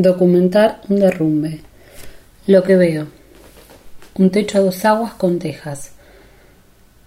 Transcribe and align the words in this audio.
Documentar 0.00 0.80
un 0.88 1.00
derrumbe. 1.00 1.58
Lo 2.46 2.62
que 2.62 2.76
veo. 2.76 3.08
Un 4.14 4.30
techo 4.30 4.58
a 4.58 4.60
dos 4.60 4.84
aguas 4.84 5.14
con 5.14 5.40
tejas. 5.40 5.90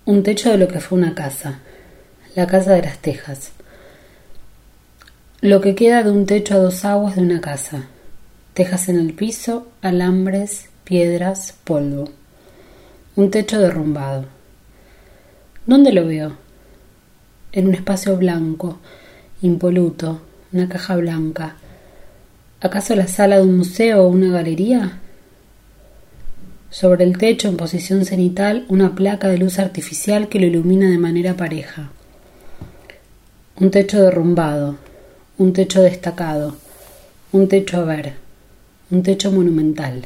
Un 0.04 0.24
techo 0.24 0.52
de 0.52 0.58
lo 0.58 0.68
que 0.68 0.82
fue 0.82 0.98
una 0.98 1.16
casa. 1.16 1.60
La 2.36 2.48
casa 2.48 2.74
de 2.74 2.82
las 2.82 2.98
tejas. 2.98 3.54
Lo 5.40 5.62
que 5.62 5.74
queda 5.74 6.04
de 6.04 6.12
un 6.12 6.26
techo 6.26 6.56
a 6.56 6.58
dos 6.58 6.84
aguas 6.84 7.16
de 7.16 7.22
una 7.22 7.40
casa. 7.40 7.86
Tejas 8.54 8.90
en 8.90 9.00
el 9.00 9.14
piso, 9.14 9.70
alambres, 9.82 10.66
piedras, 10.84 11.56
polvo. 11.64 12.10
Un 13.16 13.32
techo 13.32 13.58
derrumbado. 13.58 14.26
¿Dónde 15.66 15.94
lo 15.94 16.06
veo? 16.06 16.36
En 17.54 17.68
un 17.68 17.74
espacio 17.74 18.18
blanco, 18.18 18.80
impoluto, 19.42 20.24
una 20.52 20.68
caja 20.68 20.98
blanca 20.98 21.56
¿Acaso 22.64 22.96
la 22.96 23.08
sala 23.08 23.38
de 23.38 23.42
un 23.42 23.58
museo 23.58 24.04
o 24.04 24.08
una 24.08 24.32
galería? 24.32 25.00
Sobre 26.70 27.04
el 27.06 27.18
techo, 27.18 27.48
en 27.48 27.58
posición 27.58 28.06
cenital, 28.06 28.66
una 28.70 28.94
placa 28.94 29.30
de 29.30 29.40
luz 29.40 29.58
artificial 29.58 30.30
que 30.30 30.40
lo 30.40 30.46
ilumina 30.46 30.88
de 30.92 31.00
manera 31.00 31.36
pareja. 31.36 31.90
Un 33.60 33.72
techo 33.72 34.00
derrumbado, 34.00 34.78
un 35.40 35.54
techo 35.54 35.82
destacado, 35.82 36.56
un 37.32 37.48
techo 37.48 37.78
a 37.78 37.84
ver, 37.84 38.14
un 38.92 39.02
techo 39.02 39.32
monumental. 39.32 40.06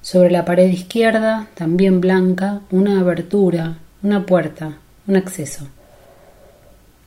Sobre 0.00 0.30
la 0.30 0.46
pared 0.46 0.68
izquierda, 0.68 1.48
también 1.52 2.00
blanca, 2.00 2.62
una 2.70 3.00
abertura, 3.00 3.76
una 4.02 4.24
puerta, 4.24 4.78
un 5.06 5.16
acceso. 5.16 5.68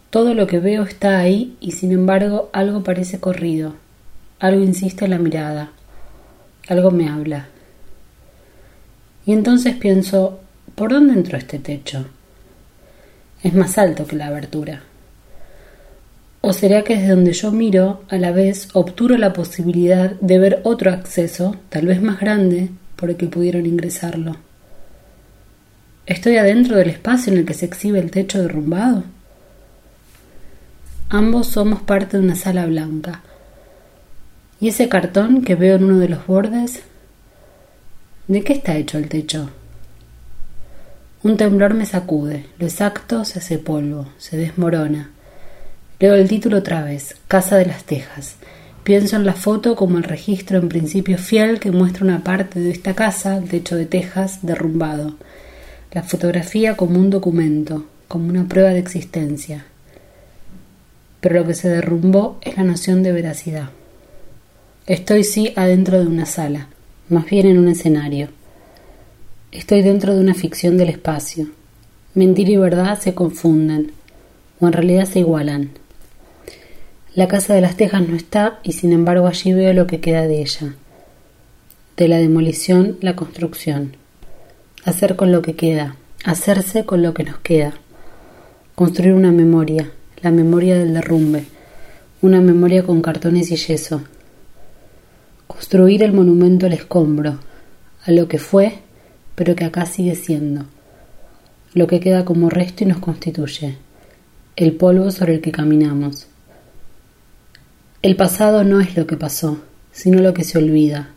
Todo 0.09 0.33
lo 0.33 0.47
que 0.47 0.59
veo 0.59 0.83
está 0.83 1.19
ahí 1.19 1.57
y 1.59 1.71
sin 1.71 1.91
embargo 1.91 2.49
algo 2.53 2.81
parece 2.83 3.19
corrido, 3.19 3.75
algo 4.39 4.63
insiste 4.63 5.03
en 5.05 5.11
la 5.11 5.17
mirada, 5.17 5.71
algo 6.69 6.91
me 6.91 7.09
habla. 7.09 7.47
Y 9.25 9.33
entonces 9.33 9.75
pienso, 9.75 10.39
¿por 10.75 10.93
dónde 10.93 11.13
entró 11.13 11.37
este 11.37 11.59
techo? 11.59 12.05
Es 13.43 13.53
más 13.53 13.77
alto 13.77 14.07
que 14.07 14.15
la 14.15 14.27
abertura. 14.27 14.83
¿O 16.39 16.53
será 16.53 16.83
que 16.83 16.95
desde 16.95 17.09
donde 17.09 17.33
yo 17.33 17.51
miro, 17.51 18.03
a 18.07 18.17
la 18.17 18.31
vez, 18.31 18.69
obturo 18.71 19.17
la 19.17 19.33
posibilidad 19.33 20.11
de 20.11 20.39
ver 20.39 20.61
otro 20.63 20.91
acceso, 20.91 21.57
tal 21.67 21.87
vez 21.87 22.01
más 22.01 22.21
grande, 22.21 22.69
por 22.95 23.09
el 23.09 23.17
que 23.17 23.27
pudieron 23.27 23.65
ingresarlo? 23.65 24.37
¿Estoy 26.05 26.37
adentro 26.37 26.77
del 26.77 26.89
espacio 26.89 27.33
en 27.33 27.39
el 27.39 27.45
que 27.45 27.53
se 27.53 27.65
exhibe 27.65 27.99
el 27.99 28.11
techo 28.11 28.41
derrumbado? 28.41 29.03
Ambos 31.09 31.47
somos 31.47 31.81
parte 31.81 32.17
de 32.17 32.23
una 32.23 32.35
sala 32.35 32.65
blanca. 32.65 33.21
¿Y 34.59 34.67
ese 34.67 34.89
cartón 34.89 35.41
que 35.41 35.55
veo 35.55 35.77
en 35.77 35.85
uno 35.85 35.99
de 35.99 36.09
los 36.09 36.27
bordes? 36.27 36.81
¿De 38.27 38.43
qué 38.43 38.51
está 38.51 38.75
hecho 38.75 38.97
el 38.97 39.07
techo? 39.07 39.49
Un 41.23 41.37
temblor 41.37 41.75
me 41.75 41.85
sacude, 41.85 42.47
lo 42.59 42.65
exacto 42.65 43.23
se 43.23 43.39
hace 43.39 43.57
polvo, 43.57 44.09
se 44.17 44.35
desmorona. 44.35 45.11
Leo 45.97 46.13
el 46.13 46.27
título 46.27 46.57
otra 46.57 46.83
vez, 46.83 47.15
Casa 47.29 47.55
de 47.55 47.67
las 47.67 47.85
Tejas. 47.85 48.35
Pienso 48.83 49.15
en 49.15 49.25
la 49.25 49.33
foto 49.33 49.77
como 49.77 49.99
el 49.99 50.03
registro 50.03 50.57
en 50.57 50.67
principio 50.67 51.17
fiel 51.17 51.61
que 51.61 51.71
muestra 51.71 52.03
una 52.03 52.25
parte 52.25 52.59
de 52.59 52.71
esta 52.71 52.95
casa, 52.95 53.37
el 53.37 53.47
techo 53.47 53.77
de 53.77 53.85
tejas, 53.85 54.45
derrumbado. 54.45 55.15
La 55.93 56.03
fotografía 56.03 56.75
como 56.75 56.99
un 56.99 57.09
documento, 57.09 57.85
como 58.09 58.27
una 58.27 58.45
prueba 58.49 58.71
de 58.71 58.79
existencia 58.79 59.67
pero 61.19 61.39
lo 61.39 61.47
que 61.47 61.53
se 61.53 61.69
derrumbó 61.69 62.37
es 62.41 62.57
la 62.57 62.63
noción 62.63 63.03
de 63.03 63.11
veracidad. 63.11 63.69
Estoy 64.85 65.23
sí 65.23 65.53
adentro 65.55 65.99
de 65.99 66.07
una 66.07 66.25
sala, 66.25 66.67
más 67.09 67.25
bien 67.25 67.47
en 67.47 67.57
un 67.57 67.67
escenario. 67.67 68.29
Estoy 69.51 69.81
dentro 69.81 70.13
de 70.13 70.21
una 70.21 70.33
ficción 70.33 70.77
del 70.77 70.89
espacio. 70.89 71.47
Mentira 72.13 72.51
y 72.51 72.57
verdad 72.57 72.99
se 72.99 73.13
confunden, 73.13 73.91
o 74.59 74.67
en 74.67 74.73
realidad 74.73 75.05
se 75.05 75.19
igualan. 75.19 75.71
La 77.13 77.27
casa 77.27 77.53
de 77.53 77.61
las 77.61 77.75
tejas 77.75 78.07
no 78.07 78.15
está 78.15 78.59
y 78.63 78.73
sin 78.73 78.93
embargo 78.93 79.27
allí 79.27 79.51
veo 79.51 79.73
lo 79.73 79.87
que 79.87 79.99
queda 79.99 80.27
de 80.27 80.41
ella. 80.41 80.75
De 81.95 82.07
la 82.07 82.17
demolición, 82.17 82.97
la 83.01 83.15
construcción. 83.15 83.97
Hacer 84.85 85.15
con 85.15 85.31
lo 85.31 85.41
que 85.41 85.55
queda, 85.55 85.95
hacerse 86.23 86.85
con 86.85 87.01
lo 87.01 87.13
que 87.13 87.23
nos 87.23 87.39
queda. 87.39 87.73
Construir 88.75 89.13
una 89.13 89.31
memoria, 89.31 89.91
la 90.21 90.31
memoria 90.31 90.77
del 90.77 90.93
derrumbe, 90.93 91.45
una 92.21 92.41
memoria 92.41 92.83
con 92.83 93.01
cartones 93.01 93.51
y 93.51 93.55
yeso. 93.55 94.01
Construir 95.45 96.01
el 96.03 96.13
monumento 96.13 96.65
al 96.65 96.73
escombro, 96.73 97.39
a 98.03 98.11
lo 98.11 98.27
que 98.27 98.39
fue, 98.39 98.79
pero 99.35 99.55
que 99.55 99.65
acá 99.65 99.85
sigue 99.85 100.15
siendo, 100.15 100.65
lo 101.73 101.85
que 101.85 101.99
queda 101.99 102.25
como 102.25 102.49
resto 102.49 102.83
y 102.83 102.87
nos 102.87 102.97
constituye, 102.97 103.77
el 104.55 104.73
polvo 104.73 105.11
sobre 105.11 105.35
el 105.35 105.41
que 105.41 105.51
caminamos. 105.51 106.27
El 108.01 108.15
pasado 108.15 108.63
no 108.63 108.81
es 108.81 108.97
lo 108.97 109.05
que 109.05 109.17
pasó, 109.17 109.59
sino 109.91 110.21
lo 110.21 110.33
que 110.33 110.43
se 110.43 110.57
olvida. 110.57 111.09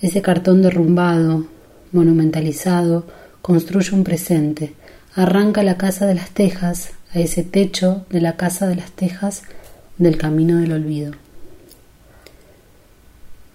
Ese 0.00 0.22
cartón 0.22 0.62
derrumbado, 0.62 1.46
monumentalizado, 1.92 3.06
construye 3.42 3.94
un 3.94 4.02
presente, 4.02 4.74
arranca 5.14 5.62
la 5.62 5.76
casa 5.76 6.06
de 6.06 6.14
las 6.14 6.30
tejas 6.30 6.95
a 7.14 7.18
ese 7.18 7.42
techo 7.42 8.04
de 8.10 8.20
la 8.20 8.36
casa 8.36 8.66
de 8.66 8.76
las 8.76 8.90
tejas 8.90 9.42
del 9.98 10.18
camino 10.18 10.58
del 10.58 10.72
olvido. 10.72 11.12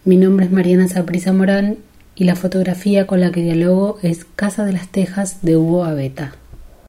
Mi 0.04 0.18
nombre 0.18 0.46
es 0.48 0.52
Mariana 0.52 0.88
Saprisa 0.88 1.32
Morán 1.32 1.78
y 2.16 2.24
la 2.24 2.36
fotografía 2.36 3.08
con 3.08 3.20
la 3.20 3.32
que 3.32 3.44
dialogo 3.44 4.00
es 4.02 4.26
Casa 4.26 4.66
de 4.66 4.74
las 4.74 4.88
Tejas 4.88 5.44
de 5.44 5.58
Hugo 5.58 5.84
Abeta. 5.84 6.34